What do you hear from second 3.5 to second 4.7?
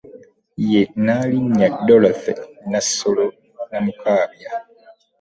Namukabya